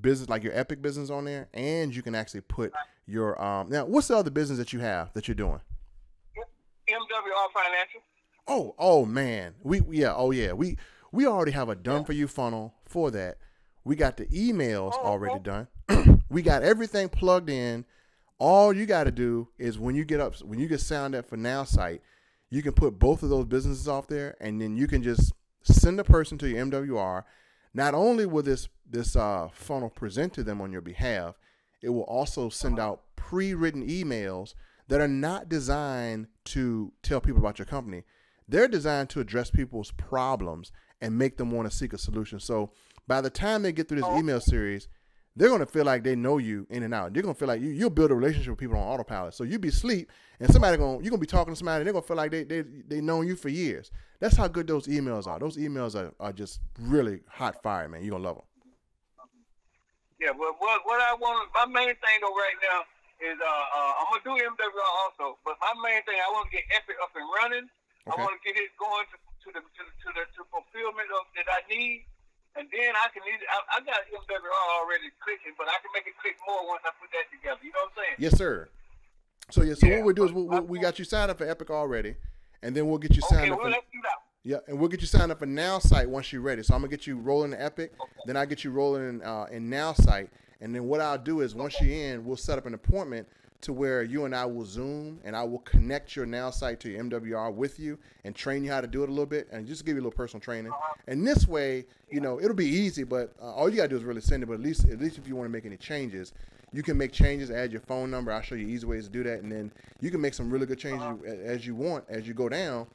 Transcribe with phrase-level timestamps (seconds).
[0.00, 2.72] business like your Epic business on there, and you can actually put
[3.06, 3.68] your um.
[3.68, 5.60] Now, what's the other business that you have that you're doing?
[6.88, 8.00] MWR Financial.
[8.48, 10.76] Oh, oh man, we yeah, oh yeah, we
[11.12, 13.38] we already have a done for you funnel for that.
[13.84, 15.66] We got the emails Oh, already okay.
[15.88, 16.22] done.
[16.28, 17.84] we got everything plugged in.
[18.38, 21.26] All you got to do is when you get up, when you get signed up
[21.26, 22.00] for NowSite,
[22.50, 25.32] you can put both of those businesses off there, and then you can just
[25.62, 27.24] send a person to your MWR.
[27.72, 31.38] Not only will this this uh, funnel present to them on your behalf,
[31.82, 34.54] it will also send out pre-written emails
[34.88, 38.02] that are not designed to tell people about your company.
[38.48, 42.40] They're designed to address people's problems and make them want to seek a solution.
[42.40, 42.72] So
[43.06, 44.88] by the time they get through this email series,
[45.36, 47.14] they're gonna feel like they know you in and out.
[47.14, 49.34] They're gonna feel like you you'll build a relationship with people on autopilot.
[49.34, 51.92] So you be asleep and somebody gonna you're gonna be talking to somebody and they're
[51.92, 53.90] gonna feel like they they they known you for years.
[54.18, 55.38] That's how good those emails are.
[55.38, 58.02] Those emails are, are just really hot fire, man.
[58.02, 58.46] You're gonna love them.
[60.20, 62.84] Yeah, but what what I want, my main thing though right now
[63.22, 66.56] is uh, uh I'm gonna do MWR also, but my main thing I want to
[66.56, 67.68] get Epic up and running.
[68.08, 71.08] I want to get it going to, to the to the to the to fulfillment
[71.14, 72.08] of that I need,
[72.56, 76.06] and then I can either I, I got MWR already clicking, but I can make
[76.06, 77.60] it click more once I put that together.
[77.62, 78.16] You know what I'm saying?
[78.18, 78.68] Yes, sir.
[79.50, 81.38] So yeah, so Yeah, what we'll do is we'll, we we got you signed up
[81.38, 82.16] for Epic already,
[82.62, 83.58] and then we'll get you signed Okay, up.
[83.58, 84.18] well For, let's do that.
[84.42, 86.62] Yeah, and we'll get you signed up for NowSite once you're ready.
[86.62, 87.92] So I'm gonna get you rolling in Epic,
[88.26, 90.28] then I get you rolling in uh, in NowSite,
[90.60, 93.28] and then what I'll do is once you're in, we'll set up an appointment
[93.62, 97.04] to where you and I will Zoom, and I will connect your NowSite to your
[97.04, 99.84] MWR with you and train you how to do it a little bit, and just
[99.84, 100.72] give you a little personal training.
[101.06, 104.04] And this way, you know, it'll be easy, but uh, all you gotta do is
[104.04, 104.46] really send it.
[104.46, 106.32] But at least, at least if you want to make any changes,
[106.72, 108.32] you can make changes, add your phone number.
[108.32, 110.66] I'll show you easy ways to do that, and then you can make some really
[110.66, 111.06] good changes
[111.44, 112.86] as you want as you go down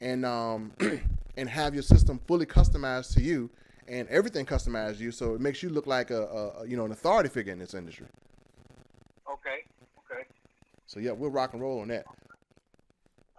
[0.00, 0.72] and um,
[1.36, 3.48] and have your system fully customized to you
[3.88, 6.84] and everything customized to you, so it makes you look like a, a you know
[6.84, 8.06] an authority figure in this industry.
[9.30, 9.64] Okay,
[10.92, 12.04] So yeah, we'll rock and roll on that.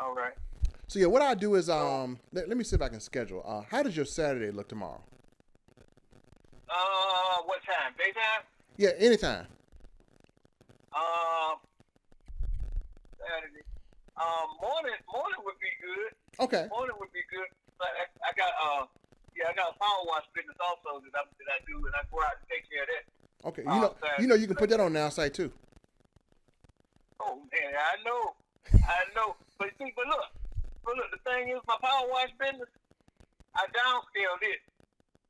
[0.00, 0.34] all right.
[0.86, 3.42] So yeah, what I do is um, let, let me see if I can schedule.
[3.44, 5.02] Uh, how does your Saturday look tomorrow?
[6.70, 7.90] Uh, what time?
[7.98, 8.46] Daytime?
[8.76, 9.48] Yeah, anytime.
[10.94, 11.58] Um,
[13.18, 13.66] Saturday.
[14.14, 16.44] Um, morning, morning would be good.
[16.44, 16.68] Okay.
[16.70, 17.50] Morning would be good.
[17.78, 18.86] But I, I got uh,
[19.34, 22.06] yeah, I got a power wash business also that I that I do, and I
[22.14, 23.04] go out and take care of that.
[23.42, 23.62] Okay.
[23.62, 25.50] You know, you know, you can put that on NowSite too.
[27.80, 28.22] I know,
[28.84, 29.36] I know.
[29.58, 30.28] But see, but look,
[30.84, 32.68] but look, the thing is, my power wash business,
[33.56, 34.60] I downscaled it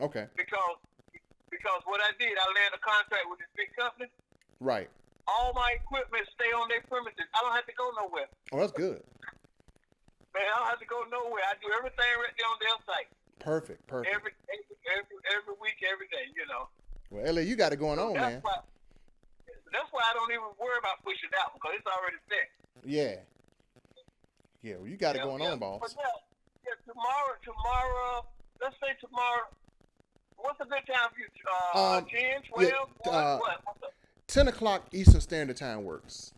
[0.00, 0.26] Okay.
[0.36, 0.76] because
[1.50, 4.10] because what I did, I landed a contract with this big company.
[4.58, 4.90] Right.
[5.26, 7.24] All my equipment stay on their premises.
[7.32, 8.28] I don't have to go nowhere.
[8.52, 9.00] Oh, that's good.
[10.34, 11.46] Man, I don't have to go nowhere.
[11.46, 13.08] I do everything right there on their site.
[13.38, 13.86] Perfect.
[13.86, 14.10] Perfect.
[14.12, 16.26] Every every every, every week, every day.
[16.34, 16.68] You know.
[17.10, 18.42] Well, LA, you got it going on, that's man.
[18.42, 18.58] why.
[19.74, 22.46] That's why I don't even worry about pushing it out because it's already set.
[22.86, 23.18] Yeah.
[24.62, 24.78] Yeah.
[24.78, 25.50] Well, you got it Yeah, going yeah.
[25.50, 25.80] on, boss.
[25.82, 28.24] But yeah, yeah, tomorrow, tomorrow,
[28.62, 29.50] let's say tomorrow.
[30.38, 31.26] What's a good time for you?
[31.74, 32.70] Uh, Um, 10, 12, yeah,
[33.02, 33.14] what?
[33.14, 33.60] uh, what?
[33.64, 33.90] What's up?
[34.28, 36.32] 10 o'clock Eastern Standard Time works.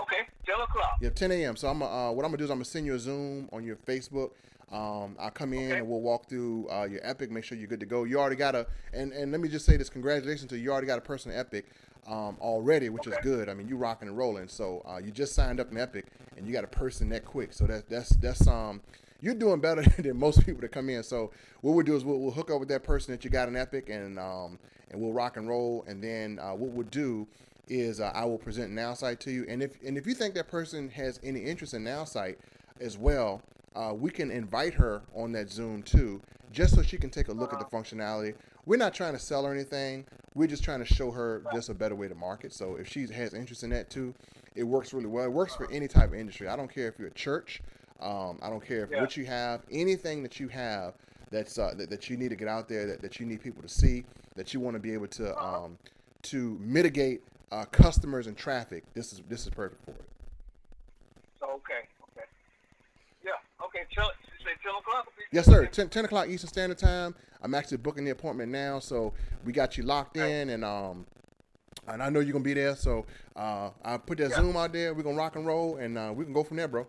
[0.00, 0.96] Okay, 10 o'clock.
[1.00, 1.54] Yeah, 10 a.m.
[1.56, 3.62] So I'm uh, what I'm gonna do is I'm gonna send you a Zoom on
[3.62, 4.30] your Facebook.
[4.72, 5.78] Um, I'll come in Okay.
[5.78, 7.30] and we'll walk through uh, your Epic.
[7.30, 8.04] Make sure you're good to go.
[8.04, 10.64] You already got a and and let me just say this: congratulations to you.
[10.64, 11.66] You already got a person in Epic
[12.06, 13.48] um, already, which is good.
[13.48, 14.48] I mean, you're rocking and rolling.
[14.48, 16.06] So uh, you just signed up in Epic
[16.36, 17.52] and you got a person that quick.
[17.52, 18.80] So that that's that's um
[19.20, 21.02] you're doing better than most people that come in.
[21.02, 23.48] So what we'll do is we'll, we'll hook up with that person that you got
[23.48, 24.58] in Epic and um
[24.90, 25.84] and we'll rock and roll.
[25.86, 27.26] And then uh, what we'll do
[27.68, 29.44] is uh, I will present NowSite to you.
[29.48, 32.36] And if and if you think that person has any interest in NowSite
[32.80, 33.42] as well,
[33.74, 36.20] uh, we can invite her on that Zoom too,
[36.52, 38.34] just so she can take a look at the functionality.
[38.66, 40.06] We're not trying to sell her anything.
[40.34, 42.52] We're just trying to show her just a better way to market.
[42.52, 44.14] So if she has interest in that too,
[44.54, 45.24] it works really well.
[45.24, 46.48] It works for any type of industry.
[46.48, 47.62] I don't care if you're a church.
[48.00, 49.00] Um, I don't care if Yeah.
[49.00, 50.94] what you have, anything that you have
[51.30, 53.62] that's uh, that, that you need to get out there, that, that you need people
[53.62, 54.04] to see,
[54.36, 55.78] that you want to be able to um,
[56.22, 57.22] to mitigate
[57.52, 58.84] uh, customers and traffic.
[58.94, 60.04] This is this is perfect for it.
[61.42, 61.48] Okay,
[62.02, 62.26] okay.
[63.24, 64.04] Yeah, okay, tell, you say 10
[64.78, 65.06] o'clock?
[65.32, 65.66] Yes, sir.
[65.66, 67.14] 10, 10 o'clock Eastern Standard Time.
[67.42, 69.12] I'm actually booking the appointment now, so
[69.44, 71.06] we got you locked in, and um,
[71.88, 72.76] and I know you're gonna be there.
[72.76, 74.36] So uh, I put that Yeah.
[74.36, 74.94] Zoom out there.
[74.94, 76.86] We're gonna rock and roll, and uh, we can go from there, bro.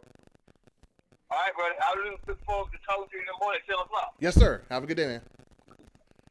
[1.31, 1.73] All right, brother.
[1.81, 4.13] I really look forward to talking to you in the morning at 10 o'clock.
[4.19, 4.61] Yes, sir.
[4.69, 5.21] Have a good day, man.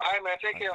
[0.00, 0.36] All right, man.
[0.40, 0.70] Take care.